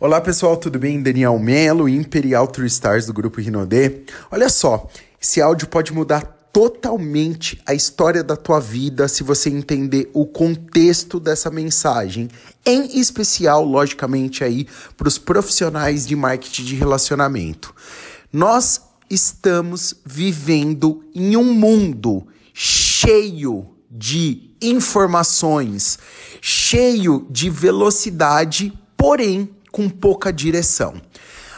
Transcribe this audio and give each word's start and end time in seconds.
Olá 0.00 0.20
pessoal, 0.20 0.56
tudo 0.56 0.78
bem? 0.78 1.02
Daniel 1.02 1.36
Melo, 1.40 1.88
Imperial 1.88 2.46
True 2.46 2.68
Stars 2.68 3.06
do 3.06 3.12
grupo 3.12 3.40
Rinodê. 3.40 4.02
Olha 4.30 4.48
só, 4.48 4.88
esse 5.20 5.42
áudio 5.42 5.66
pode 5.66 5.92
mudar 5.92 6.22
totalmente 6.52 7.60
a 7.66 7.74
história 7.74 8.22
da 8.22 8.36
tua 8.36 8.60
vida 8.60 9.08
se 9.08 9.24
você 9.24 9.50
entender 9.50 10.08
o 10.14 10.24
contexto 10.24 11.18
dessa 11.18 11.50
mensagem, 11.50 12.28
em 12.64 12.96
especial, 13.00 13.64
logicamente 13.64 14.44
aí 14.44 14.68
para 14.96 15.08
os 15.08 15.18
profissionais 15.18 16.06
de 16.06 16.14
marketing 16.14 16.62
de 16.62 16.76
relacionamento. 16.76 17.74
Nós 18.32 18.80
estamos 19.10 19.96
vivendo 20.06 21.02
em 21.12 21.36
um 21.36 21.52
mundo 21.52 22.24
cheio 22.54 23.66
de 23.90 24.54
informações, 24.62 25.98
cheio 26.40 27.26
de 27.28 27.50
velocidade, 27.50 28.72
porém 28.96 29.57
com 29.70 29.88
pouca 29.88 30.32
direção. 30.32 31.00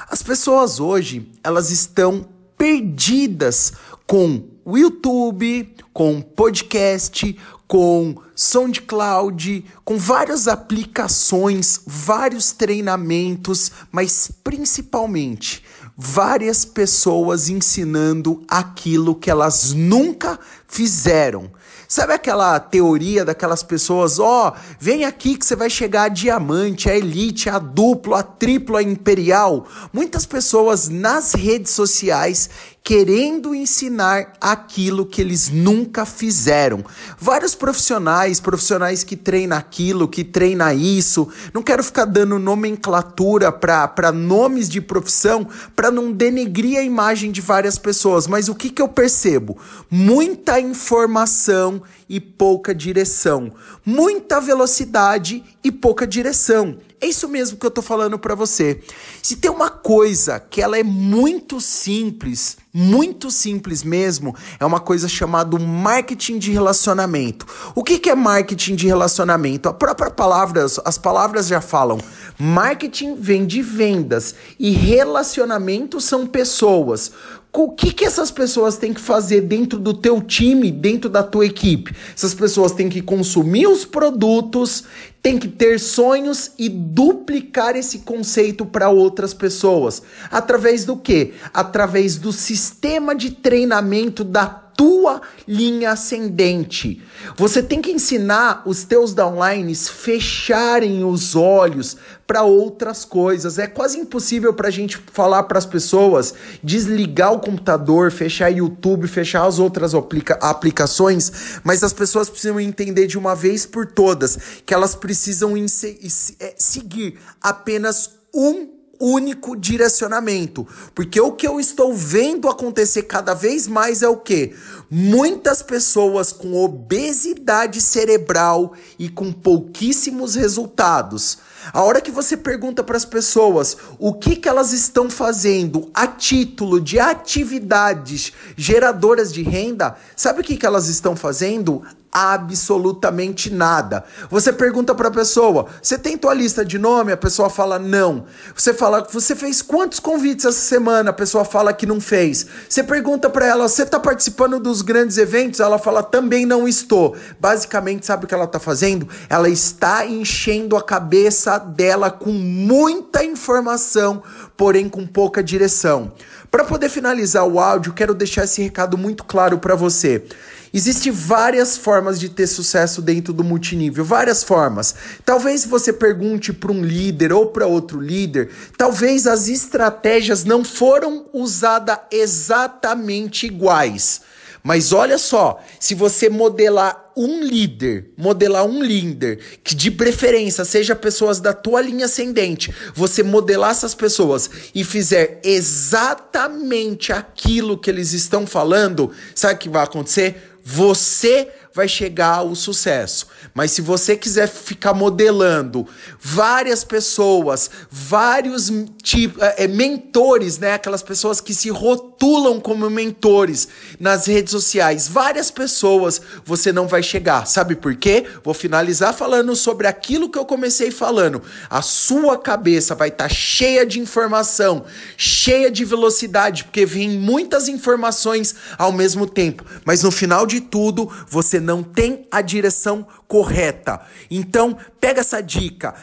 As 0.09 0.23
pessoas 0.23 0.81
hoje, 0.81 1.31
elas 1.43 1.71
estão 1.71 2.27
perdidas 2.59 3.73
com 4.07 4.43
o 4.65 4.77
YouTube, 4.77 5.75
com 5.93 6.21
podcast, 6.21 7.37
com 7.67 8.17
SoundCloud, 8.35 9.65
com 9.85 9.97
várias 9.97 10.49
aplicações, 10.49 11.81
vários 11.87 12.51
treinamentos, 12.51 13.71
mas 13.93 14.31
principalmente 14.43 15.63
várias 15.97 16.65
pessoas 16.65 17.49
ensinando 17.49 18.43
aquilo 18.49 19.15
que 19.15 19.31
elas 19.31 19.73
nunca 19.73 20.39
fizeram 20.71 21.51
Sabe 21.91 22.13
aquela 22.13 22.61
teoria 22.61 23.25
daquelas 23.25 23.65
pessoas, 23.65 24.21
ó, 24.21 24.51
oh, 24.51 24.75
vem 24.79 25.05
aqui 25.05 25.37
que 25.37 25.45
você 25.45 25.57
vai 25.57 25.69
chegar 25.69 26.05
a 26.05 26.09
diamante, 26.09 26.89
a 26.89 26.97
elite, 26.97 27.51
a 27.51 27.59
duplo, 27.59 28.15
a 28.15 28.23
triplo, 28.23 28.77
a 28.77 28.83
imperial? 28.83 29.67
Muitas 29.93 30.25
pessoas 30.25 30.89
nas 30.89 31.35
redes 31.35 31.73
sociais 31.73 32.49
querendo 32.83 33.55
ensinar 33.55 34.33
aquilo 34.41 35.05
que 35.05 35.21
eles 35.21 35.51
nunca 35.51 36.07
fizeram. 36.07 36.85
Vários 37.19 37.55
profissionais, 37.55 38.41
profissionais 38.41 39.05
que 39.05 39.17
treinam 39.17 39.59
aquilo, 39.59 40.09
que 40.09 40.25
treinam 40.25 40.73
isso. 40.73 41.29
Não 41.53 41.63
quero 41.63 41.85
ficar 41.85 42.05
dando 42.05 42.39
nomenclatura 42.39 43.53
para 43.53 44.13
nomes 44.13 44.69
de 44.69 44.81
profissão 44.81 45.47
para 45.77 45.91
não 45.91 46.11
denegrir 46.11 46.79
a 46.79 46.83
imagem 46.83 47.31
de 47.31 47.41
várias 47.41 47.79
pessoas, 47.79 48.27
mas 48.27 48.49
o 48.49 48.55
que, 48.55 48.71
que 48.71 48.81
eu 48.81 48.89
percebo? 48.89 49.59
Muita 49.91 50.60
informação 50.61 51.83
e 52.09 52.21
pouca 52.21 52.75
direção. 52.75 53.53
Muita 53.85 54.41
velocidade 54.41 55.43
e 55.63 55.71
pouca 55.73 56.07
direção. 56.07 56.79
É 57.01 57.07
isso 57.07 57.27
mesmo 57.29 57.57
que 57.57 57.65
eu 57.65 57.71
tô 57.71 57.81
falando 57.81 58.19
para 58.19 58.35
você. 58.35 58.83
Se 59.23 59.37
tem 59.37 59.51
uma 59.51 59.71
coisa 59.71 60.39
que 60.39 60.61
ela 60.61 60.79
é 60.79 60.83
muito 60.83 61.59
simples, 61.59 62.59
muito 62.73 63.31
simples 63.31 63.83
mesmo, 63.83 64.37
é 64.59 64.67
uma 64.67 64.81
coisa 64.81 65.09
chamada 65.09 65.59
marketing 65.59 66.39
de 66.39 66.53
relacionamento. 66.53 67.47
O 67.75 67.83
que, 67.83 67.99
que 67.99 68.11
é 68.11 68.15
marketing 68.15 68.75
de 68.75 68.87
relacionamento? 68.87 69.67
A 69.67 69.73
própria 69.73 70.11
palavra, 70.11 70.67
as 70.85 70.99
palavras 70.99 71.47
já 71.47 71.63
falam. 71.63 71.99
Marketing 72.39 73.15
vem 73.17 73.47
de 73.47 73.63
vendas 73.63 74.35
e 74.59 74.71
relacionamento 74.71 76.03
são 76.03 76.27
pessoas. 76.27 77.13
O 77.53 77.73
que, 77.73 77.93
que 77.93 78.05
essas 78.05 78.31
pessoas 78.31 78.77
têm 78.77 78.95
que 78.95 79.01
fazer 79.01 79.41
dentro 79.41 79.79
do 79.79 79.93
teu 79.93 80.23
time, 80.23 80.71
dentro 80.71 81.11
da 81.11 81.23
tua 81.23 81.47
equipe? 81.47 81.95
Essas 82.15 82.33
pessoas 82.33 82.73
têm 82.73 82.89
que 82.89 83.03
consumir 83.03 83.67
os 83.67 83.85
produtos, 83.85 84.85
têm 85.21 85.37
que 85.37 85.49
ter 85.49 85.81
sonhos 85.81 86.53
e 86.57 86.69
duplicar 86.69 87.75
esse 87.75 88.01
conceito 88.01 88.65
para 88.65 88.89
outras 88.89 89.35
pessoas. 89.35 90.01
Através 90.31 90.85
do 90.85 90.97
quê? 90.97 91.35
Através 91.53 92.17
do 92.17 92.33
sistema 92.33 93.17
de 93.17 93.33
treinamento 93.33 94.23
da 94.23 94.70
tua 94.81 95.21
linha 95.47 95.91
ascendente. 95.91 97.03
Você 97.37 97.63
tem 97.63 97.83
que 97.83 97.91
ensinar 97.91 98.63
os 98.65 98.83
teus 98.83 99.13
downlines 99.13 99.87
fecharem 99.91 101.05
os 101.05 101.37
olhos 101.37 101.99
para 102.27 102.45
outras 102.45 103.05
coisas. 103.05 103.59
É 103.59 103.67
quase 103.67 103.99
impossível 103.99 104.55
para 104.55 104.69
a 104.69 104.71
gente 104.71 104.97
falar 105.13 105.43
para 105.43 105.59
as 105.59 105.67
pessoas 105.67 106.33
desligar 106.65 107.31
o 107.35 107.41
computador, 107.41 108.11
fechar 108.11 108.49
YouTube, 108.49 109.07
fechar 109.07 109.45
as 109.45 109.59
outras 109.59 109.95
aplica 109.95 110.39
aplicações, 110.41 111.61
mas 111.63 111.85
as 111.85 111.93
pessoas 111.93 112.31
precisam 112.31 112.59
entender 112.59 113.07
de 113.07 113.19
uma 113.19 113.35
vez 113.35 113.67
por 113.67 113.85
todas 113.85 114.39
que 114.65 114.73
elas 114.73 114.95
precisam 114.95 115.57
é, 115.59 116.55
seguir 116.57 117.19
apenas 117.43 118.13
um 118.35 118.80
único 119.01 119.57
direcionamento. 119.57 120.67
Porque 120.95 121.21
o 121.21 121.33
que 121.33 121.47
eu 121.47 121.59
estou 121.59 121.95
vendo 121.95 122.49
acontecer 122.49 123.05
cada 123.05 123.33
vez 123.33 123.67
mais 123.67 124.03
é 124.03 124.09
o 124.09 124.17
que? 124.17 124.55
Muitas 124.91 125.63
pessoas 125.63 126.33
com 126.33 126.55
obesidade 126.63 127.81
cerebral 127.81 128.75
e 128.99 129.09
com 129.09 129.33
pouquíssimos 129.33 130.35
resultados. 130.35 131.39
A 131.73 131.83
hora 131.83 132.01
que 132.01 132.11
você 132.11 132.37
pergunta 132.37 132.83
para 132.83 132.97
as 132.97 133.05
pessoas 133.05 133.77
o 133.99 134.15
que, 134.15 134.37
que 134.37 134.49
elas 134.49 134.73
estão 134.73 135.11
fazendo 135.11 135.91
a 135.95 136.07
título 136.07 136.81
de 136.81 136.99
atividades 136.99 138.33
geradoras 138.57 139.33
de 139.33 139.43
renda, 139.43 139.97
sabe 140.17 140.41
o 140.41 140.45
que, 140.45 140.57
que 140.57 140.67
elas 140.67 140.89
estão 140.89 141.15
fazendo? 141.15 141.83
absolutamente 142.13 143.51
nada. 143.51 144.05
Você 144.31 144.53
pergunta 144.53 144.95
para 144.95 145.09
a 145.09 145.13
pessoa: 145.13 145.67
"Você 145.81 145.97
tem 145.97 146.17
tua 146.19 146.35
lista 146.35 146.65
de 146.65 146.79
nome?" 146.79 147.13
A 147.13 147.17
pessoa 147.17 147.49
fala: 147.49 147.79
"Não". 147.79 148.25
Você 148.55 148.75
fala: 148.75 149.07
"Você 149.11 149.37
fez 149.37 149.63
quantos 149.63 150.01
convites 150.01 150.45
essa 150.45 150.61
semana?" 150.61 151.11
A 151.11 151.15
pessoa 151.15 151.45
fala 151.45 151.73
que 151.73 151.87
não 151.87 152.01
fez. 152.01 152.47
Você 152.69 152.83
pergunta 152.83 153.31
para 153.31 153.47
ela: 153.47 153.69
"Você 153.69 153.83
está 153.83 154.01
participando 154.01 154.59
dos 154.59 154.83
grandes 154.83 155.19
eventos?" 155.19 155.61
Ela 155.61 155.79
fala: 155.79 156.03
"Também 156.03 156.45
não 156.45 156.67
estou". 156.67 157.17
Basicamente, 157.39 158.07
sabe 158.07 158.25
o 158.25 158.29
que 158.29 158.35
ela 158.35 158.45
está 158.45 158.59
fazendo? 158.59 159.09
Ela 159.29 159.49
está 159.49 160.05
enchendo 160.05 160.77
a 160.77 160.83
cabeça 160.83 161.50
dela 161.59 162.11
com 162.11 162.33
muita 162.33 163.25
informação, 163.25 164.23
porém 164.57 164.89
com 164.89 165.07
pouca 165.07 165.43
direção. 165.43 166.13
Para 166.51 166.65
poder 166.65 166.89
finalizar 166.89 167.47
o 167.47 167.61
áudio, 167.61 167.93
quero 167.93 168.15
deixar 168.15 168.45
esse 168.45 168.63
recado 168.63 168.99
muito 168.99 169.25
claro 169.25 169.59
para 169.59 169.75
você. 169.75 170.25
Existem 170.73 171.11
várias 171.11 171.77
formas 171.77 172.19
de 172.21 172.29
ter 172.29 172.47
sucesso 172.47 173.03
dentro 173.03 173.33
do 173.33 173.43
multinível, 173.43 174.05
várias 174.05 174.45
formas. 174.45 174.95
Talvez 175.25 175.65
você 175.65 175.93
pergunte 175.93 176.53
para 176.53 176.71
um 176.71 176.83
líder 176.83 177.33
ou 177.33 177.47
para 177.47 177.67
outro 177.67 178.01
líder, 178.01 178.51
talvez 178.79 179.27
as 179.27 179.49
estratégias 179.49 180.45
não 180.45 180.65
foram 180.65 181.27
usadas 181.33 181.99
exatamente 182.11 183.47
iguais. 183.47 184.21
Mas 184.63 184.93
olha 184.93 185.19
só, 185.19 185.63
se 185.79 185.95
você 185.95 186.29
modelar 186.29 187.11
um 187.17 187.43
líder, 187.43 188.13
modelar 188.17 188.65
um 188.65 188.83
líder, 188.83 189.61
que 189.65 189.75
de 189.75 189.91
preferência 189.91 190.65
seja 190.65 190.95
pessoas 190.95 191.41
da 191.41 191.53
tua 191.53 191.81
linha 191.81 192.07
ascendente, 192.07 192.73
você 192.95 193.23
modelar 193.23 193.71
essas 193.71 193.95
pessoas 193.95 194.51
e 194.75 194.85
fizer 194.85 195.41
exatamente 195.43 197.13
aquilo 197.13 197.79
que 197.79 197.91
eles 197.91 198.13
estão 198.13 198.47
falando, 198.47 199.11
sabe 199.35 199.55
o 199.55 199.59
que 199.59 199.69
vai 199.69 199.85
acontecer? 199.85 200.51
você 200.63 201.49
vai 201.73 201.89
chegar 201.89 202.37
ao 202.37 202.55
sucesso. 202.55 203.27
Mas 203.55 203.73
se 203.73 203.81
você 203.81 204.17
quiser 204.17 204.49
ficar 204.49 204.93
modelando 204.93 205.87
várias 206.19 206.85
pessoas, 206.85 207.71
vários 207.91 208.71
tipos, 209.11 209.43
é, 209.43 209.67
mentores, 209.67 210.59
né? 210.59 210.75
Aquelas 210.75 211.03
pessoas 211.03 211.41
que 211.41 211.53
se 211.53 211.69
rotulam 211.69 212.61
como 212.61 212.89
mentores 212.89 213.67
nas 213.99 214.27
redes 214.27 214.53
sociais, 214.53 215.09
várias 215.09 215.51
pessoas, 215.51 216.21
você 216.45 216.73
não 216.73 216.87
vai 216.87 217.03
chegar. 217.03 217.45
Sabe 217.47 217.75
por 217.75 217.97
quê? 217.97 218.25
Vou 218.45 218.55
finalizar 218.55 219.13
falando 219.13 219.57
sobre 219.57 219.89
aquilo 219.89 220.31
que 220.31 220.39
eu 220.39 220.45
comecei 220.45 220.93
falando. 220.93 221.43
A 221.69 221.83
sua 221.83 222.39
cabeça 222.39 222.95
vai 222.95 223.09
estar 223.09 223.29
tá 223.29 223.35
cheia 223.35 223.85
de 223.85 223.99
informação, 223.99 224.85
cheia 225.17 225.71
de 225.71 225.85
velocidade, 225.85 226.65
porque 226.65 226.87
vem 226.87 227.11
muitas 227.11 227.67
informações 227.67 228.55
ao 228.79 228.93
mesmo 228.93 229.27
tempo. 229.27 229.65
Mas 229.85 230.05
no 230.05 230.13
final 230.13 230.47
de 230.47 230.61
tudo, 230.61 231.11
você 231.27 231.59
não 231.59 231.83
tem 231.83 232.29
a 232.31 232.41
direção 232.41 233.05
correta. 233.27 234.01
Então, 234.31 234.77
pega 235.01 235.21
essa 235.21 235.41
dica, 235.41 235.95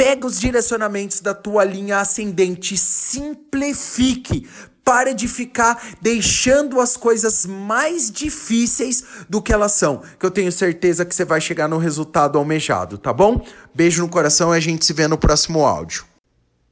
pega 0.00 0.26
os 0.26 0.40
direcionamentos 0.40 1.20
da 1.20 1.34
tua 1.34 1.62
linha 1.62 1.98
ascendente, 1.98 2.74
simplifique. 2.74 4.48
Pare 4.82 5.12
de 5.12 5.28
ficar 5.28 5.78
deixando 6.00 6.80
as 6.80 6.96
coisas 6.96 7.44
mais 7.44 8.10
difíceis 8.10 9.04
do 9.28 9.42
que 9.42 9.52
elas 9.52 9.72
são, 9.72 10.02
que 10.18 10.24
eu 10.24 10.30
tenho 10.30 10.50
certeza 10.50 11.04
que 11.04 11.14
você 11.14 11.22
vai 11.22 11.38
chegar 11.38 11.68
no 11.68 11.76
resultado 11.76 12.38
almejado, 12.38 12.96
tá 12.96 13.12
bom? 13.12 13.44
Beijo 13.74 14.00
no 14.00 14.08
coração 14.08 14.54
e 14.54 14.56
a 14.56 14.60
gente 14.60 14.86
se 14.86 14.94
vê 14.94 15.06
no 15.06 15.18
próximo 15.18 15.66
áudio. 15.66 16.09